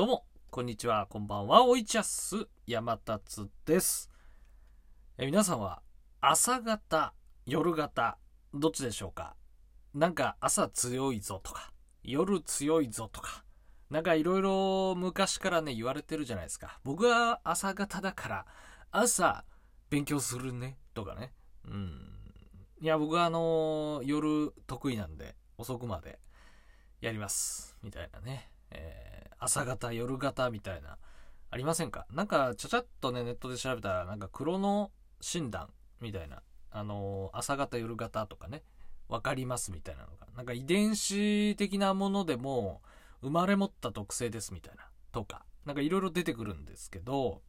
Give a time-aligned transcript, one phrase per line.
[0.00, 4.08] どうも、こんにちは、こんばんは、おいちゃす、山達です。
[5.18, 5.82] え皆さんは、
[6.22, 7.12] 朝方、
[7.44, 8.16] 夜型、
[8.54, 9.36] どっちでしょうか？
[9.92, 11.70] なんか朝強いぞとか、
[12.02, 13.44] 夜強いぞとか、
[13.90, 16.80] なんかいろいろ昔からね、言われてるじゃないですか。
[16.82, 18.46] 僕は朝方だから、
[18.90, 19.44] 朝
[19.90, 21.34] 勉強するね、とかね。
[21.66, 22.00] うん。
[22.80, 26.18] いや、僕はあの夜得意なんで、遅くまで
[27.02, 27.76] やります。
[27.82, 28.49] みたいなね。
[28.70, 30.98] えー朝方、夜型みたいな、
[31.50, 32.06] ありませんか？
[32.10, 34.90] なんか、ちゃちゃっとね、ネットで調べたら、なんか、黒の
[35.22, 38.62] 診断みたいな、あのー朝型、夜型とかね、
[39.08, 42.82] わかりますみたいなのが、なんか遺伝子的なものでも、
[43.22, 47.40] 生まれ持った特性ですみたいな、とか、なんかいろいろ出てくるんですけど、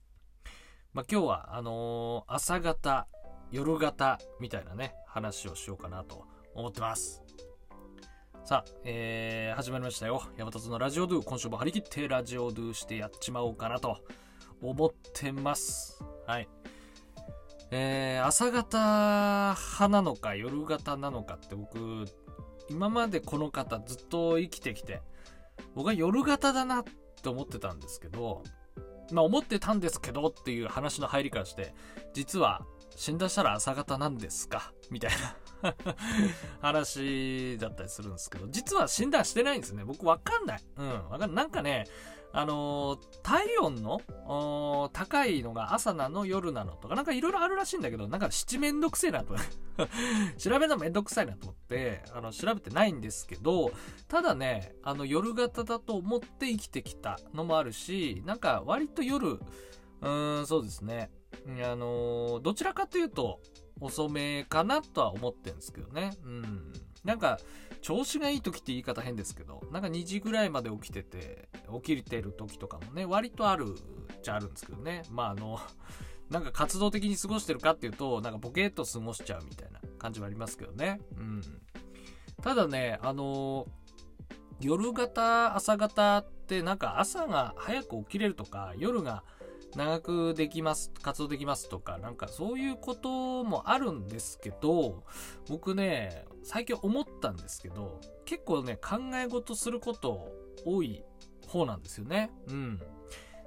[0.94, 3.08] まあ、今日は、あのー朝型、
[3.52, 7.22] 夜型みたいなね、話をしようかなと思ってます。
[8.44, 10.24] さあ、えー、始まりましたよ。
[10.36, 11.24] 山立のラジオドゥ。
[11.24, 14.00] 今週も張り切ってラジオドゥしてやっちまおうかなと
[14.62, 16.04] 思ってます。
[16.26, 16.50] はい。
[17.70, 22.06] えー、朝方派なのか夜型なのかって僕、
[22.68, 25.02] 今までこの方ずっと生きてきて、
[25.76, 26.84] 僕は夜型だなっ
[27.22, 28.44] て思ってたんですけど、
[29.12, 31.74] まあ思ってたんですけどっていう話の入りからして、
[32.14, 34.74] 実は死んだしたら朝方なんですか？
[34.90, 35.38] みたいな
[36.62, 39.84] 話だったりするんですけど、実は診断してないんですね。
[39.84, 40.64] 僕わかんない。
[40.78, 41.30] うん、わかんない。
[41.32, 41.86] なんかね、
[42.34, 49.36] あのー体温の高いのが朝なの夜なのとか、なんかいろいろあるらしいんだけど、なんか七めんどくせえなと。
[50.38, 53.72] 調べるのめんどくさいなと思って、あの、調べてないんですけど、
[54.08, 61.12] ただね、あの、夜型だと思って生きてきたのもあるし、なんか割と夜、うーん、そうですね。
[61.64, 63.40] あのーどちらかというと、
[63.80, 66.12] 遅めかなとは思ってるんですけどね。
[66.24, 66.74] うん。
[67.04, 67.40] なんか、
[67.82, 71.50] 調子がいい時って言い方変ですけど、なんか2時ぐらいまで起きてて、
[71.84, 73.76] 起きてる時とかもね、割とある
[74.18, 75.02] っちゃあるんですけどね。
[75.10, 75.60] まああの、
[76.30, 81.02] なんか活動的に過ごしてるかっていうと、なんかボケーっと過ごしちゃうみたいな感じはありますけどね。
[81.18, 81.42] うん。
[82.42, 83.66] ただね、あの
[84.60, 89.24] 夜型、朝型ってなんか朝が早く起きれるとか、夜が
[89.76, 95.04] 長くできます、活動できますとか、なんかそういうこともあるんですけど、
[95.50, 100.28] 僕ね、最近思ったんですけど、結構ね、考え事すること
[100.66, 101.04] 多い
[101.48, 102.32] 方なんですよね。
[102.48, 102.82] うん。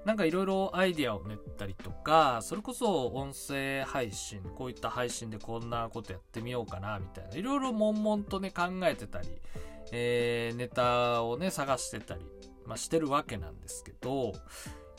[0.04, 7.36] なんかいろいろアイディアを練ったりとか、それこそ音声配信、こういった配信でこんなことやってみようかな、みたいな。
[7.36, 9.28] いろいろ悶々とね、考えてたり、
[9.92, 12.26] えー、ネタをね、探してたり、
[12.66, 14.32] まあ、してるわけなんですけど、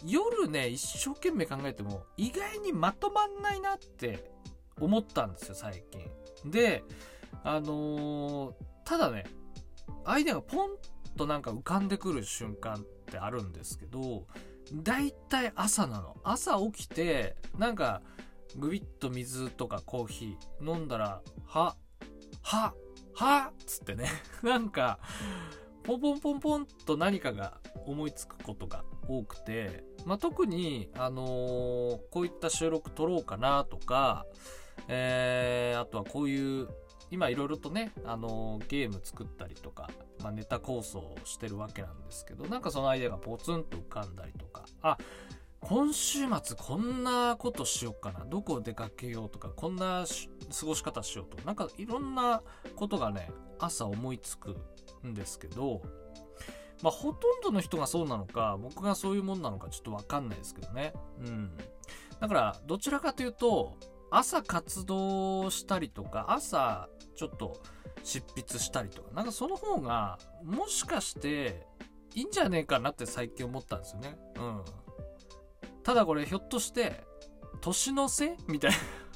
[0.05, 4.31] 夜ね、一生懸命考えても、意外にまとまんないなって
[4.79, 5.83] 思ったんですよ、最
[6.43, 6.51] 近。
[6.51, 6.83] で、
[7.43, 8.53] あのー
[8.85, 9.25] ただね、
[10.05, 10.69] アイデアがポン
[11.17, 14.27] となんか浮かんでくる瞬間ってあるんですけど、
[14.73, 16.15] だいたい朝なの。
[16.23, 18.01] 朝起きて、なんか、
[18.57, 21.75] ぐびっと水とかコーヒー飲んだら、は、
[22.43, 22.73] は、
[23.15, 24.07] はっつってね。
[24.43, 24.99] なんか、
[25.83, 34.25] ポンポンポンポンと何かが思いつくことが多くて、まあ、特に、あのーこういった収録撮ろうかなとか、
[34.87, 36.67] えー、あとはこういう、
[37.11, 39.89] 今いろいろとね、あのーゲーム作ったりとか、
[40.21, 44.97] まあ、ネタ構想をしてるわけなんですけど、なんかそのアイデアがポツンと浮かんだりとか、あ、
[45.61, 50.05] 今週末こんなことしようかな、どこ出かけようとか、こんな
[50.59, 52.43] 過ごし方しようとか、なんかいろんな
[52.75, 54.55] ことがね、朝思いつく
[55.03, 55.81] んですけど、
[56.85, 60.93] まあ、ほとんどの人がそうなのか、僕がそういうもんなのかちょっとわかんないですけどね。
[61.17, 61.57] うん。
[62.19, 63.75] だから、どちらかというと、
[64.11, 67.59] 朝活動したりとか、朝ちょっと
[68.03, 71.65] 執筆したりとか、なんかその方が、もしかして、
[72.13, 74.19] いいんじゃねえかなって最近思ったんですよね。
[74.35, 74.61] うん。
[75.81, 77.03] ただこれ、ひょっとして、
[77.61, 78.37] 年の瀬？
[78.47, 78.71] みたい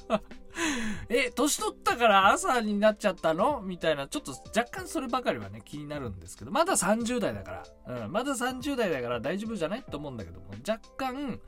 [0.08, 0.20] な。
[1.08, 3.60] え、年取ったから朝になっちゃったの？
[3.62, 11.40] みたいな、ちょっと若干そればかりはね、気になるんですけど、まだ30代だから、うん、まだ30代だから大丈夫じゃないと思うんだけども、若干、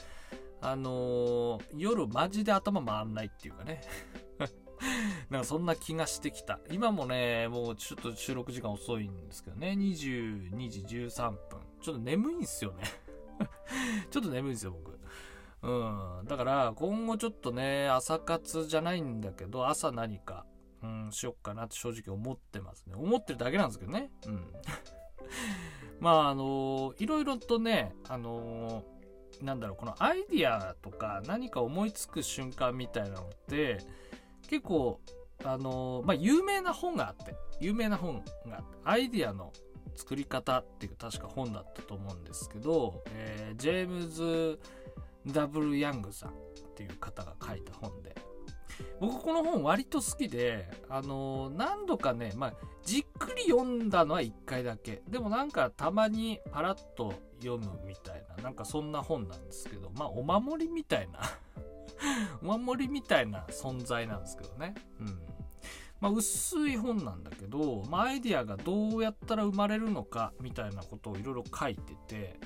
[0.60, 3.82] あのー夜マジで頭回んないっていうかね。
[5.30, 6.58] なんかそんな気がしてきた。
[6.70, 11.38] 今もね、もうちょっと収録時間遅いんですけどね、22時13分。
[11.80, 12.84] ちょっと眠いんすよね。
[14.10, 14.98] ちょっと眠いんですよ、僕。
[15.62, 16.24] うん。
[16.26, 20.44] だから、今後ちょっとね、朝活じゃないんだけど、朝何か、
[20.82, 22.94] うん、しよっかなって正直思ってますね。
[22.96, 24.10] 思ってるだけなんですけどね。
[24.26, 24.52] うん。
[26.00, 28.82] まあ、あのいろいろとね、あの
[29.40, 33.78] なんだろう、このアイディアとか何か思いつく瞬間みたいなのって、
[34.48, 35.00] 結構、
[35.44, 39.52] あのまあ、有名な本があって、有名な本が、アイディアの
[39.94, 44.60] 作り方っていう確か本だったと思うんですけど、えー、ジェームズ・
[45.26, 46.34] W・ ヤングさんっ
[46.74, 48.14] ていう方が書いた本で
[49.00, 52.54] 僕この本割と好きで、あのー、何度かね、まあ、
[52.84, 55.02] じっくり読んだのは1回だけ。
[55.08, 61.20] でもなんかたまにパラッと読むみたいな、なんかそんな本なんですけど、まあお守りみたいな
[62.42, 64.74] お守りみたいな存在なんですけどね。
[65.00, 65.22] うん。
[66.00, 72.40] まあ、薄い本なんだけど、まあ、アイディアがどうやったら生まれるのかみたいなことをいろいろ書いてて、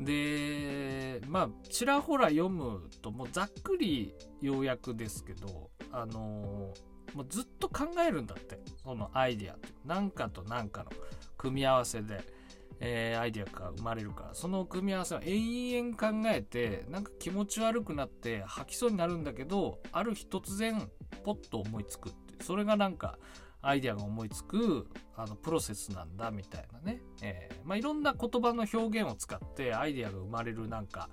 [0.00, 6.72] で、まあ、ちらほら読むと、もうざっくり要約ですけど、あの、
[7.14, 9.68] もうずっと考えるんだって、そのアイディアって。
[9.84, 10.90] 何かと何かの
[11.36, 12.42] 組み合わせで。
[12.84, 20.90] えー、アイデアが生まれるからその組み合わせを延々考えてなんか気持ち悪くなって吐きそうになるんだけどある日突然
[21.22, 23.18] ポッと思いつくってそれがなんか
[23.62, 31.08] アイデアが思いつくあのプロセスなんだみたいなね、えーまあ、いろんな言葉の表現を使ってアイデアが生まれるなんか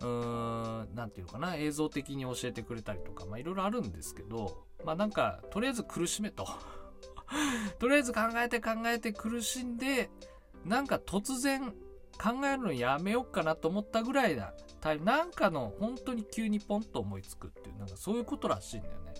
[0.00, 6.46] うーんなんていうのかな映像的に教えてくれたりとかまあいろいろあるんですけどまあなんかとりあえず苦しめと
[7.78, 10.10] とりあえず考えて考えて苦しんで
[10.64, 11.74] なんか突然
[12.18, 14.54] 考えるのやめようかなと思ったぐらいだ。
[15.04, 19.14] なんかの本当に急にポンと思いつくっていう、なんかそういうことらしいんだよね。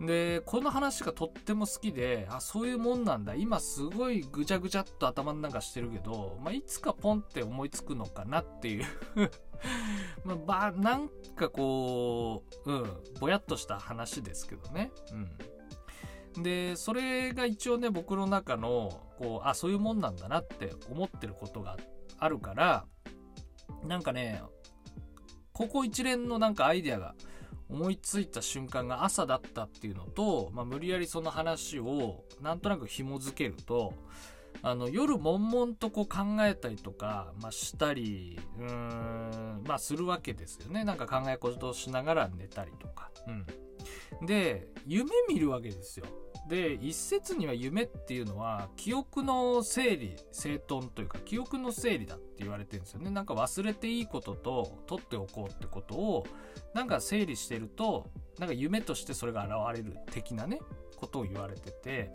[0.00, 3.34] で、この話がとっても好きで、あ、そういうもんなんだ。
[3.34, 8.84] 今すごいぐちゃぐちゃっと頭の中してるけど、まあ、いつかポンって思いつくのかなっていう
[10.24, 14.90] まあ、なんかこう、うん、ぼやっとした話ですけどね。
[16.34, 16.42] うん。
[16.42, 21.76] で、それが一応ね、僕の中の、こう、あ、そういうもんなんだなって思ってることが
[22.18, 22.86] あるから、
[23.84, 24.42] なんかね、
[25.52, 27.14] ここ一連のなんかアイデアが
[27.68, 33.94] 思いついた瞬間が朝だったっていうのと、まあ、無理やりその話をなんとなく紐づけると、
[34.62, 40.84] あの、夜悶々とこう考えたりとか、まあ、したり、うーん、まあ、するわけですよね。
[40.84, 43.10] なんか考え事をしながら寝たりとか。
[43.26, 44.26] うん。
[44.26, 46.06] で、夢見るわけですよ。
[46.48, 53.10] で一説には夢っていうのは記憶の整理整頓というか記憶の整理だって言われてるんですよね。
[53.10, 56.26] なんか忘れていいことと取っておこうってことを
[56.74, 60.60] なんか整理してるとなんか夢としてそれが現れる的なね
[60.96, 62.10] ことを言われてて。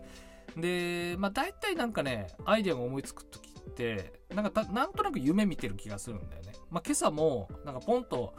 [0.57, 6.53] でまあ大体なんかねアイデアが思いつく時ってなんかなんとなく夢見てる気がするんだよね。
[6.69, 8.33] まあ今朝もなんかポンと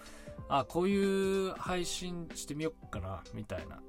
[0.48, 3.80] あこういう配信してみよっかなみたいな。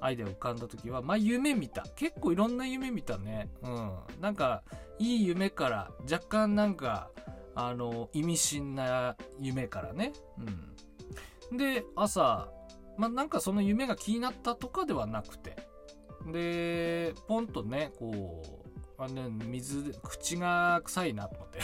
[0.00, 1.84] アイデア浮かんだ時は、まあ夢見た。
[1.96, 3.50] 結構いろんな夢見たね。
[3.62, 3.98] うん。
[4.20, 4.62] なんか、
[4.98, 7.10] いい夢から、若干なんか、
[7.54, 10.12] あの、意味深な夢からね。
[11.50, 11.56] うん。
[11.56, 12.48] で、朝、
[12.96, 15.56] まあなんかその夢が気になったとかではなくて。
[16.32, 18.42] で、ポンとね、こ
[18.98, 21.60] う、あ、ね、水、口が臭いなと思って。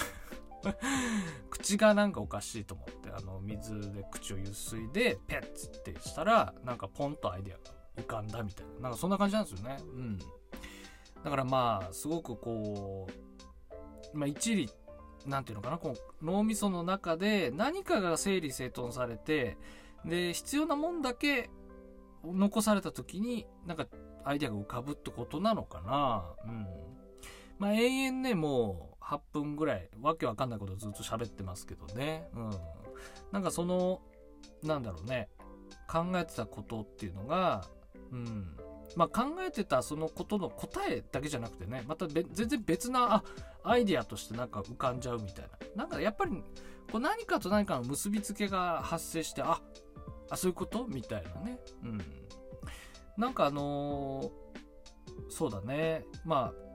[1.50, 7.62] 口がなんかおかしいと思って、あの、水で口をゆすいで、ペッつってしたら、なんかポンとアイデアが
[7.96, 8.80] 浮かんだみたいな。
[8.82, 9.78] なんかそんな感じなんですよね。
[9.82, 10.18] うん。
[10.18, 13.08] だからまあ、すごくこ
[14.14, 14.70] う、まあ一理、
[15.26, 19.56] なんていうのかな、こう脳みその中で何かが整理整頓されて、
[20.04, 21.50] で、必要なもんだけ
[22.24, 23.86] 残された時に、なんか
[24.24, 26.24] アイデアが浮かぶってことなのかな。
[26.44, 26.66] うん。
[27.58, 32.28] まあ永遠ね、もう8分ぐらい、わけわかんないことずっと喋ってますけどね。
[32.34, 32.50] うん。
[33.32, 34.00] なんかその、
[34.62, 35.28] なんだろうね、
[35.88, 37.64] 考えてたことっていうのが、
[38.12, 38.56] うん。
[38.96, 43.24] まあ、考えてたそのことの答えだけじゃなくてね、また全然別な、あ、
[43.62, 45.44] アイディアとしてなんか浮かんじゃうみたい
[45.76, 45.82] な。
[45.82, 46.30] なんかやっぱり、
[46.90, 49.60] こう何かと何かの結びつけが発生して、あ、
[50.30, 51.58] あ、そういうことみたいなね。
[51.82, 52.00] うん。
[53.18, 54.30] なんかあのー、
[55.30, 56.06] そうだね。
[56.24, 56.66] まあ、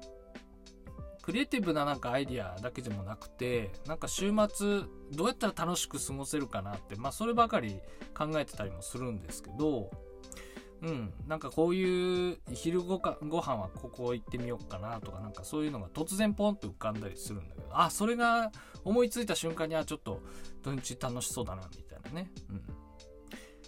[1.22, 7.80] クリエイティブななんかアイディアだけでもなくて、なんか週末どうやったら楽しく過ごせるかなって、まあそればかり
[8.18, 9.92] 考えてたりもするんですけど、
[10.82, 18.52] うん、なんかこういう昼ごかご飯はここ行ってみようかなとかなんかそういうのが突然ポンと浮かんだりするんだけどあそれが
[18.84, 20.22] 思いついた瞬間にはちょっと
[20.64, 22.62] 土日楽しそうだなみたいなね、うん、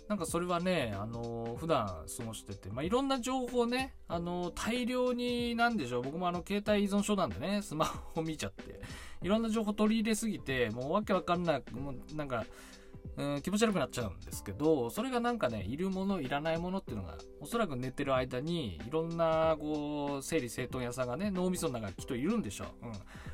[0.10, 8.82] なんかそれはね、あのー、普段過ごしてて、まあ、いろんな情報ね、あのー、大量になんでしょう、僕もあの、携帯依存症なんでね、スマホ見ちゃって、
[9.22, 12.46] いろんな情報取り入れすぎて、もうわけわかんない、もうなんか、
[13.16, 22.88] うん、気持ち悪くなっちゃうんですけど、それがなんかね、いるもの、いらないものっていうのが、おそらく寝てる間に、いろんな、こう、整理整頓屋さんがね、脳みその中にきっといるんでしょう。
[22.88, 22.92] うん。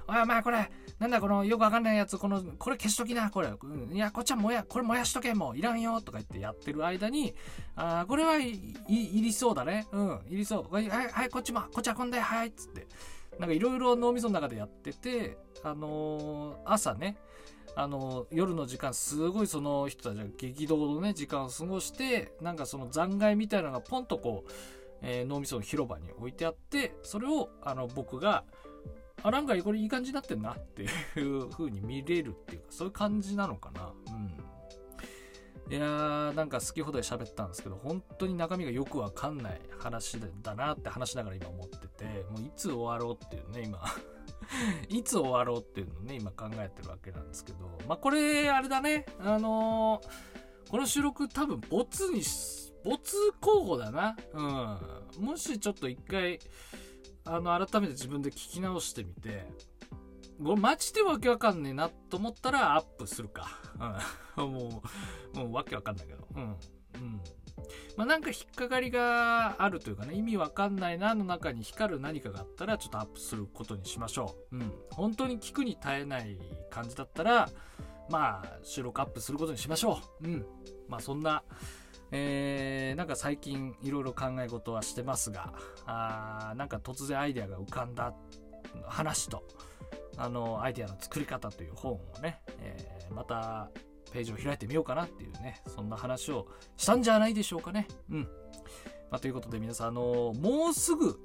[0.08, 3.48] おいお前これ、なんだこの、よくわかんないやつ、この、これ消しときな、これ。
[3.62, 7.34] うん、いや、こっちはもや、これ燃やしとけ、もう、いらんよ、とか言ってやってる間に、
[7.76, 9.88] あこれはい、い、いりそうだね。
[9.92, 10.74] うん、いりそう。
[10.74, 12.88] はい、はい、こっちも、こっち運んで、はい、つって。
[13.40, 17.18] なんかいろいろ脳みその中でやってて、あのー朝ね、
[17.80, 24.52] あの夜の時間すごいその人たちが激動のね時間を過ごしてなんかその残骸みたいなのがポンとこう、
[25.02, 28.44] えー脳みその広場に置いてあってそれをあの僕が
[29.24, 30.88] あなんかこれいい感じになってんなってい
[31.22, 33.94] う風に見れるっていうかそういう感じなのかな。
[34.08, 35.74] うん。
[35.74, 43.80] いやーなんか好き放題喋ったんですけど本当に中身がよくわかんない話だなって話しながら今思っててもういつ終わろうっていうね今。
[44.90, 50.40] いつ終わろうっていうのをね今考えてるわけなんですけどまあこれあれだねあのー
[50.70, 56.40] この収録多分ボツにしボツ候補だなうんもしちょっと一回
[57.26, 59.48] あの改めて自分で聞き直してみて
[60.44, 63.60] これマジでわけわかんねえなと思ったらアップするか。
[64.38, 64.84] うん、 も
[65.36, 66.28] う、もうわけわかんないけど。
[66.34, 66.44] うん。
[66.44, 67.22] うん。
[67.96, 74.58] まあなんか引っかかりがあるというかね、意味わかんないなの中に光る何かがあったらちょっとアップすることにしましょう。
[74.58, 74.74] うん。
[74.92, 76.38] 本当に聞くに耐えない
[76.70, 77.50] 感じだったら、
[78.10, 80.28] まあ収録アップすることにしましょう。
[80.28, 80.46] うん。
[80.88, 81.44] まあそんな、
[82.12, 85.54] えー、なんか最近いろいろ考え事はしてますが、
[85.86, 88.14] あーなんか突然アイデアが浮かんだ
[88.88, 89.44] 話と、
[90.18, 93.72] あの、アイデアの作り方という本をね、えーまた
[94.12, 96.48] ページを開いてみようかなっていうね、そんな話を
[96.78, 97.88] したんじゃないでしょうかね。
[98.10, 98.22] うん。
[99.12, 101.20] まあ、ということで皆さん、あのもうすぐ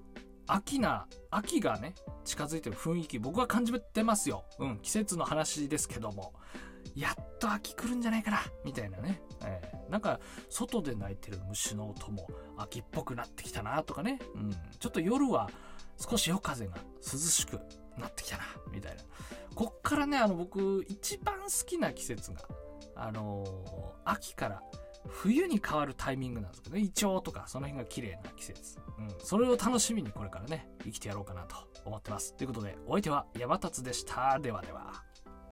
[0.47, 4.45] 秋な、秋がね、近づいてる雰囲気、僕は感じてますよ。
[4.59, 6.33] うん、季節の話ですけども。
[6.95, 9.23] やっと秋来るんじゃないかな、みたいなね。
[9.43, 12.27] えーなんか、外で鳴いてる虫の音も
[12.57, 14.19] 秋っぽくなってきたな、とかね。
[14.35, 15.51] うん、ちょっと夜は
[15.99, 17.61] 少し夜風が涼しく
[17.99, 19.03] なってきたな、みたいな。
[19.55, 22.41] こっからね、あの、僕、一番好きな季節が、
[22.97, 24.63] あのー秋から
[25.07, 28.79] 冬に変わるタイミングなんですけどね、イチョウとか、その辺が綺麗な季節。
[28.99, 29.09] うん。
[29.19, 32.35] それを楽しみにこれからね、生きてやろうかなと思ってます。
[32.35, 34.39] ということで、お相手は山達でした。
[34.41, 35.05] ではでは。